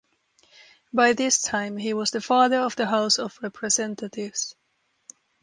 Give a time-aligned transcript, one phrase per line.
[0.91, 4.55] By this time he was the Father of the House of Representatives.